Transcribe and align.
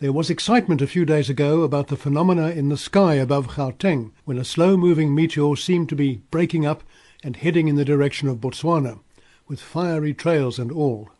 there 0.00 0.12
was 0.12 0.28
excitement 0.28 0.82
a 0.82 0.88
few 0.88 1.04
days 1.04 1.30
ago 1.30 1.62
about 1.62 1.86
the 1.86 1.96
phenomena 1.96 2.50
in 2.50 2.68
the 2.68 2.76
sky 2.76 3.14
above 3.14 3.48
Gauteng 3.48 4.10
when 4.24 4.38
a 4.38 4.44
slow-moving 4.44 5.14
meteor 5.14 5.54
seemed 5.54 5.88
to 5.88 5.96
be 5.96 6.22
breaking 6.32 6.66
up 6.66 6.82
and 7.22 7.36
heading 7.36 7.68
in 7.68 7.76
the 7.76 7.84
direction 7.84 8.28
of 8.28 8.40
Botswana, 8.40 8.98
with 9.46 9.60
fiery 9.60 10.12
trails 10.12 10.58
and 10.58 10.72
all. 10.72 11.10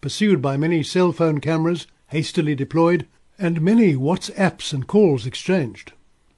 Pursued 0.00 0.40
by 0.40 0.56
many 0.56 0.82
cell 0.82 1.12
phone 1.12 1.40
cameras 1.40 1.86
hastily 2.08 2.54
deployed 2.54 3.06
and 3.38 3.60
many 3.60 3.94
WhatsApps 3.94 4.72
and 4.72 4.86
calls 4.86 5.26
exchanged. 5.26 5.92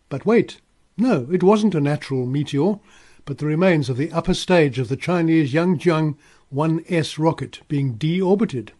But 0.08 0.26
wait, 0.26 0.60
no, 0.96 1.28
it 1.32 1.42
wasn't 1.42 1.76
a 1.76 1.80
natural 1.80 2.26
meteor, 2.26 2.80
but 3.24 3.38
the 3.38 3.46
remains 3.46 3.88
of 3.88 3.96
the 3.96 4.12
upper 4.12 4.34
stage 4.34 4.80
of 4.80 4.88
the 4.88 4.96
Chinese 4.96 5.52
Yangjiang 5.52 6.16
1S 6.52 7.18
rocket 7.18 7.60
being 7.68 7.94
deorbited. 7.94 8.70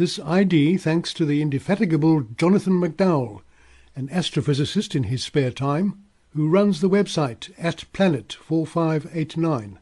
This 0.00 0.18
ID 0.18 0.78
thanks 0.78 1.12
to 1.12 1.26
the 1.26 1.42
indefatigable 1.42 2.22
Jonathan 2.38 2.80
McDowell, 2.80 3.42
an 3.94 4.08
astrophysicist 4.08 4.94
in 4.94 5.02
his 5.02 5.22
spare 5.22 5.50
time, 5.50 6.02
who 6.34 6.48
runs 6.48 6.80
the 6.80 6.88
website 6.88 7.52
at 7.58 7.84
Planet 7.92 8.32
4589, 8.32 9.78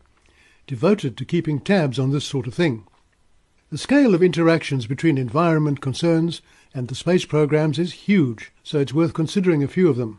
devoted 0.67 1.17
to 1.17 1.25
keeping 1.25 1.61
tabs 1.61 2.01
on 2.01 2.11
this 2.11 2.25
sort 2.25 2.49
of 2.49 2.55
thing. 2.55 2.85
The 3.71 3.79
scale 3.79 4.13
of 4.13 4.21
interactions 4.21 4.89
between 4.89 5.19
environment 5.19 5.81
concerns 5.81 6.43
and 6.75 6.89
the 6.89 6.97
space 6.97 7.25
programs 7.25 7.79
is 7.79 7.93
huge, 7.93 8.51
so 8.65 8.81
it's 8.81 8.93
worth 8.93 9.15
considering 9.15 9.63
a 9.63 9.69
few 9.69 9.89
of 9.89 9.95
them. 9.95 10.19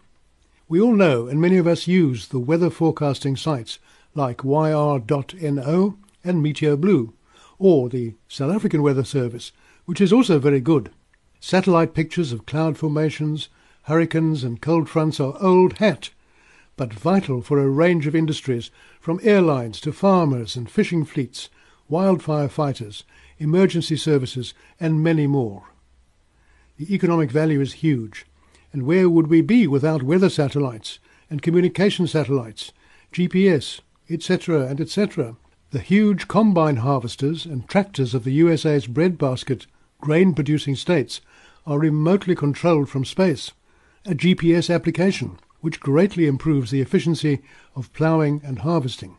We 0.69 0.79
all 0.79 0.95
know, 0.95 1.27
and 1.27 1.41
many 1.41 1.57
of 1.57 1.67
us 1.67 1.87
use, 1.87 2.29
the 2.29 2.39
weather 2.39 2.69
forecasting 2.69 3.35
sites 3.35 3.79
like 4.15 4.45
yr.no 4.45 5.97
and 6.23 6.41
Meteo 6.41 6.79
Blue, 6.79 7.13
or 7.57 7.89
the 7.89 8.15
South 8.29 8.55
African 8.55 8.81
Weather 8.81 9.03
Service, 9.03 9.51
which 9.89 10.01
is 10.01 10.13
also 10.13 10.37
very 10.37 10.59
good. 10.59 10.91
Satellite 11.39 11.95
pictures 11.95 12.31
of 12.31 12.45
cloud 12.45 12.77
formations, 12.77 13.49
hurricanes 13.85 14.43
and 14.43 14.61
cold 14.61 14.87
fronts 14.87 15.19
are 15.19 15.35
old 15.41 15.79
hat, 15.79 16.11
but 16.77 16.93
vital 16.93 17.41
for 17.41 17.57
a 17.57 17.67
range 17.67 18.05
of 18.05 18.13
industries, 18.13 18.69
from 18.99 19.19
airlines 19.23 19.81
to 19.81 19.91
farmers 19.91 20.55
and 20.55 20.69
fishing 20.69 21.03
fleets, 21.03 21.49
wildfire 21.87 22.47
fighters, 22.47 23.03
emergency 23.39 23.97
services, 23.97 24.53
and 24.79 25.01
many 25.01 25.25
more. 25.25 25.63
The 26.77 26.93
economic 26.93 27.31
value 27.31 27.59
is 27.59 27.81
huge, 27.81 28.27
and 28.71 28.83
where 28.85 29.09
would 29.09 29.25
we 29.25 29.41
be 29.41 29.65
without 29.65 30.03
weather 30.03 30.29
satellites 30.29 30.99
and 31.31 31.41
communication 31.41 32.05
satellites, 32.05 32.73
GPS, 33.11 33.79
etc., 34.07 34.67
and 34.67 34.79
etc.? 34.79 35.35
The 35.71 35.79
huge 35.79 36.27
combine 36.27 36.75
harvesters 36.75 37.47
and 37.47 37.67
tractors 37.67 38.13
of 38.13 38.23
the 38.23 38.33
USA's 38.33 38.85
breadbasket 38.85 39.65
grain 40.01 40.33
producing 40.33 40.75
states 40.75 41.21
are 41.65 41.79
remotely 41.79 42.35
controlled 42.35 42.89
from 42.89 43.05
space, 43.05 43.51
a 44.05 44.11
GPS 44.11 44.73
application 44.73 45.39
which 45.61 45.79
greatly 45.79 46.25
improves 46.25 46.71
the 46.71 46.81
efficiency 46.81 47.41
of 47.75 47.91
ploughing 47.93 48.41
and 48.43 48.59
harvesting. 48.59 49.17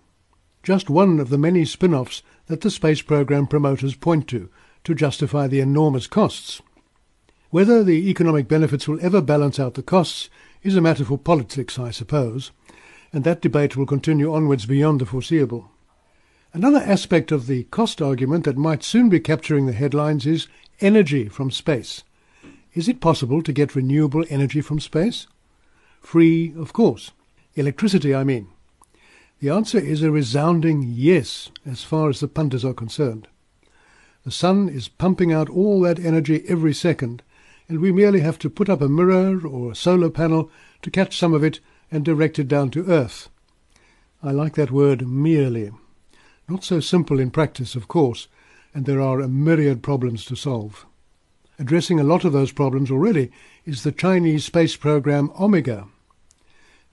Just 0.63 0.91
one 0.91 1.21
of 1.21 1.29
the 1.29 1.39
many 1.39 1.65
spin 1.65 1.95
offs 1.95 2.23
that 2.47 2.63
the 2.63 2.71
space 2.71 3.03
program 3.03 3.47
promoters 3.47 3.95
point 3.95 4.29
to 4.29 4.49
to 4.85 4.95
justify 4.95 5.47
the 5.47 5.61
enormous 5.61 6.07
costs. 6.07 6.63
Whether 7.51 7.85
the 7.85 8.09
economic 8.09 8.49
benefits 8.49 8.89
will 8.89 8.99
ever 9.03 9.21
balance 9.21 9.59
out 9.59 9.75
the 9.75 9.83
costs 9.83 10.31
is 10.63 10.77
a 10.77 10.81
matter 10.81 11.05
for 11.05 11.19
politics, 11.19 11.79
I 11.79 11.91
suppose, 11.91 12.51
and 13.13 13.25
that 13.25 13.43
debate 13.43 13.77
will 13.77 13.87
continue 13.87 14.33
onwards 14.33 14.67
beyond 14.67 15.01
the 15.01 15.07
foreseeable. 15.07 15.71
Another 16.53 16.79
aspect 16.79 17.31
of 17.31 17.47
the 17.47 17.65
cost 17.65 18.01
argument 18.01 18.45
that 18.45 18.57
might 18.57 18.83
soon 18.83 19.09
be 19.09 19.21
capturing 19.21 19.67
the 19.67 19.73
headlines 19.73 20.27
is 20.27 20.49
energy 20.81 21.29
from 21.29 21.51
space. 21.51 22.03
Is 22.75 22.89
it 22.89 23.01
possible 23.01 23.43
to 23.43 23.53
get 23.53 23.75
renewable 23.75 24.25
energy 24.29 24.61
from 24.61 24.81
space? 24.81 25.27
Free, 26.01 26.55
of 26.57 26.73
course. 26.73 27.11
Electricity, 27.55 28.15
I 28.15 28.25
mean. 28.25 28.49
The 29.41 29.51
answer 29.51 29.79
is 29.79 30.03
a 30.03 30.11
resounding 30.11 30.85
yes, 30.87 31.51
as 31.67 31.83
far 31.83 32.09
as 32.09 32.21
the 32.21 32.29
punters 32.29 32.65
are 32.65 32.75
concerned. 32.75 33.27
The 34.25 34.31
sun 34.31 34.69
is 34.69 34.89
pumping 34.89 35.33
out 35.33 35.49
all 35.49 35.81
that 35.81 35.99
energy 35.99 36.45
every 36.47 36.75
second, 36.75 37.23
and 37.69 37.81
we 37.81 37.91
merely 37.91 38.21
have 38.21 38.39
to 38.41 38.51
put 38.51 38.69
up 38.69 38.83
a 38.83 38.89
mirror 38.89 39.47
or 39.47 39.73
a 39.73 39.75
solar 39.75 40.11
panel 40.11 40.51
to 40.83 40.91
catch 40.91 41.17
some 41.17 41.33
of 41.33 41.43
it 41.43 41.61
and 41.91 42.05
direct 42.05 42.39
it 42.39 42.49
down 42.49 42.71
to 42.71 42.87
Earth. 42.87 43.29
I 44.23 44.33
like 44.33 44.55
that 44.57 44.71
word 44.71 45.09
merely. 45.09 45.71
Not 46.49 46.63
so 46.65 46.81
simple 46.81 47.19
in 47.19 47.31
practice, 47.31 47.75
of 47.75 47.89
course, 47.89 48.29
and 48.75 48.87
there 48.87 49.01
are 49.01 49.21
a 49.21 49.29
myriad 49.29 49.83
problems 49.83 50.25
to 50.25 50.37
solve. 50.37 50.87
Addressing 51.59 52.01
a 52.01 52.05
lot 52.05 52.25
of 52.25 52.33
those 52.33 52.53
problems 52.53 52.91
already 52.91 53.31
is 53.67 53.83
the 53.83 53.93
Chinese 53.93 54.45
space 54.45 54.77
program 54.77 55.31
Omega. 55.39 55.89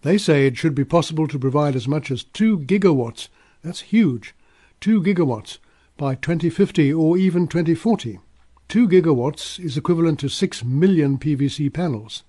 They 0.01 0.17
say 0.17 0.45
it 0.45 0.57
should 0.57 0.75
be 0.75 0.83
possible 0.83 1.27
to 1.27 1.39
provide 1.39 1.75
as 1.75 1.87
much 1.87 2.11
as 2.11 2.23
2 2.23 2.59
gigawatts, 2.59 3.29
that's 3.63 3.81
huge, 3.81 4.35
2 4.81 5.01
gigawatts, 5.01 5.57
by 5.97 6.15
2050 6.15 6.93
or 6.93 7.17
even 7.17 7.47
2040. 7.47 8.19
2 8.67 8.87
gigawatts 8.87 9.59
is 9.59 9.77
equivalent 9.77 10.19
to 10.19 10.29
6 10.29 10.63
million 10.63 11.17
PVC 11.17 11.73
panels. 11.73 12.23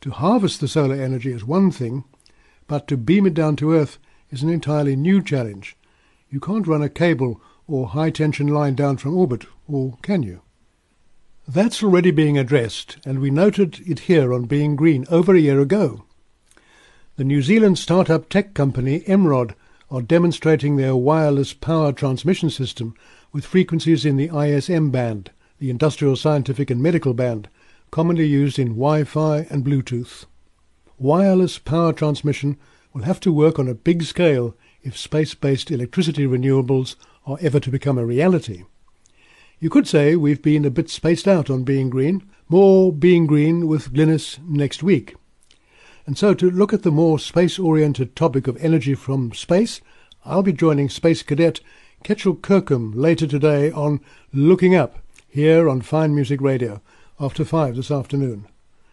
To 0.00 0.10
harvest 0.10 0.60
the 0.60 0.68
solar 0.68 0.96
energy 0.96 1.32
is 1.32 1.44
one 1.44 1.70
thing, 1.70 2.04
but 2.66 2.88
to 2.88 2.96
beam 2.96 3.26
it 3.26 3.34
down 3.34 3.56
to 3.56 3.72
Earth 3.72 3.98
is 4.30 4.42
an 4.42 4.48
entirely 4.48 4.96
new 4.96 5.22
challenge. 5.22 5.76
You 6.30 6.40
can't 6.40 6.66
run 6.66 6.82
a 6.82 6.88
cable 6.88 7.40
or 7.66 7.88
high 7.88 8.10
tension 8.10 8.48
line 8.48 8.74
down 8.74 8.96
from 8.96 9.16
orbit, 9.16 9.46
or 9.66 9.98
can 10.02 10.22
you? 10.22 10.40
That's 11.46 11.82
already 11.82 12.10
being 12.10 12.38
addressed, 12.38 12.96
and 13.04 13.18
we 13.18 13.30
noted 13.30 13.80
it 13.86 14.00
here 14.00 14.32
on 14.32 14.44
Being 14.44 14.76
Green 14.76 15.04
over 15.10 15.34
a 15.34 15.40
year 15.40 15.60
ago. 15.60 16.04
The 17.16 17.24
New 17.24 17.42
Zealand 17.42 17.78
startup 17.78 18.28
tech 18.28 18.54
company 18.54 19.00
Emrod 19.00 19.54
are 19.90 20.02
demonstrating 20.02 20.76
their 20.76 20.96
wireless 20.96 21.52
power 21.52 21.92
transmission 21.92 22.50
system 22.50 22.94
with 23.32 23.44
frequencies 23.44 24.04
in 24.04 24.16
the 24.16 24.30
ISM 24.34 24.90
band, 24.90 25.30
the 25.58 25.70
industrial, 25.70 26.16
scientific, 26.16 26.70
and 26.70 26.82
medical 26.82 27.14
band, 27.14 27.48
commonly 27.90 28.26
used 28.26 28.58
in 28.58 28.68
Wi 28.68 29.04
Fi 29.04 29.46
and 29.50 29.64
Bluetooth. 29.64 30.24
Wireless 30.98 31.58
power 31.58 31.92
transmission 31.92 32.56
will 32.92 33.02
have 33.02 33.20
to 33.20 33.32
work 33.32 33.58
on 33.58 33.68
a 33.68 33.74
big 33.74 34.02
scale 34.02 34.56
if 34.82 34.96
space 34.96 35.34
based 35.34 35.70
electricity 35.70 36.26
renewables 36.26 36.96
are 37.26 37.38
ever 37.40 37.60
to 37.60 37.70
become 37.70 37.98
a 37.98 38.06
reality. 38.06 38.64
You 39.58 39.70
could 39.70 39.88
say 39.88 40.16
we've 40.16 40.42
been 40.42 40.64
a 40.64 40.70
bit 40.70 40.90
spaced 40.90 41.26
out 41.26 41.48
on 41.48 41.64
Being 41.64 41.88
Green, 41.88 42.28
more 42.48 42.92
Being 42.92 43.26
Green 43.26 43.66
with 43.66 43.92
Glynis 43.92 44.38
next 44.46 44.82
week. 44.82 45.14
And 46.06 46.18
so 46.18 46.34
to 46.34 46.50
look 46.50 46.72
at 46.72 46.82
the 46.82 46.90
more 46.90 47.18
space-oriented 47.18 48.14
topic 48.14 48.46
of 48.46 48.58
energy 48.58 48.94
from 48.94 49.32
space, 49.32 49.80
I'll 50.24 50.42
be 50.42 50.52
joining 50.52 50.88
Space 50.90 51.22
Cadet 51.22 51.60
Kechil 52.04 52.42
Kirkham 52.42 52.92
later 52.92 53.26
today 53.26 53.70
on 53.70 54.00
Looking 54.32 54.74
Up, 54.74 54.98
here 55.26 55.68
on 55.68 55.80
Fine 55.80 56.14
Music 56.14 56.40
Radio, 56.42 56.82
after 57.18 57.44
five 57.44 57.76
this 57.76 57.90
afternoon. 57.90 58.46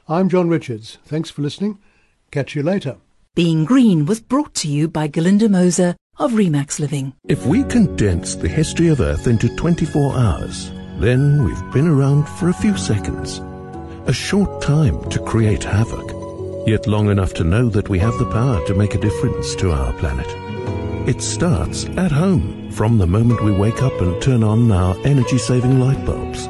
I'm 0.07 0.29
John 0.29 0.47
Richards. 0.47 0.97
Thanks 1.05 1.29
for 1.29 1.41
listening. 1.41 1.79
Catch 2.31 2.55
you 2.55 2.63
later. 2.63 2.97
Being 3.35 3.65
Green 3.65 4.05
was 4.05 4.21
brought 4.21 4.53
to 4.55 4.69
you 4.69 4.87
by 4.87 5.07
Galinda 5.07 5.49
Moser 5.49 5.95
of 6.21 6.33
Remax 6.33 6.79
Living. 6.79 7.13
If 7.27 7.45
we 7.45 7.63
condense 7.63 8.35
the 8.35 8.47
history 8.47 8.89
of 8.89 9.01
Earth 9.01 9.27
into 9.27 9.53
24 9.55 10.15
hours, 10.15 10.71
then 10.99 11.43
we've 11.43 11.73
been 11.73 11.87
around 11.87 12.27
for 12.29 12.49
a 12.49 12.53
few 12.53 12.77
seconds. 12.77 13.39
A 14.05 14.13
short 14.13 14.61
time 14.61 15.09
to 15.09 15.19
create 15.19 15.63
havoc, 15.63 16.11
yet 16.67 16.85
long 16.85 17.09
enough 17.09 17.33
to 17.35 17.43
know 17.43 17.69
that 17.69 17.89
we 17.89 17.97
have 17.99 18.17
the 18.19 18.29
power 18.29 18.63
to 18.67 18.75
make 18.75 18.93
a 18.93 18.99
difference 18.99 19.55
to 19.55 19.71
our 19.71 19.93
planet. 19.93 20.27
It 21.09 21.21
starts 21.21 21.85
at 21.97 22.11
home 22.11 22.69
from 22.71 22.97
the 22.97 23.07
moment 23.07 23.43
we 23.43 23.51
wake 23.51 23.81
up 23.81 23.99
and 23.99 24.21
turn 24.21 24.43
on 24.43 24.71
our 24.71 24.95
energy 25.03 25.39
saving 25.39 25.79
light 25.79 26.05
bulbs. 26.05 26.47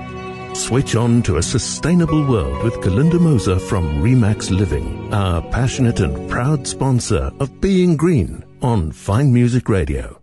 Switch 0.54 0.96
on 0.98 1.24
to 1.24 1.38
a 1.38 1.44
sustainable 1.44 2.28
world 2.28 2.62
with 2.64 2.82
Galinda 2.82 3.22
Moser 3.22 3.58
from 3.58 4.04
Remax 4.04 4.50
Living, 4.50 5.14
our 5.14 5.42
passionate 5.44 6.02
and 6.02 6.30
proud 6.30 6.68
sponsor 6.68 7.32
of 7.40 7.62
Being 7.62 7.96
Green 7.96 8.44
on 8.62 8.92
Fine 8.92 9.34
Music 9.34 9.68
Radio. 9.70 10.22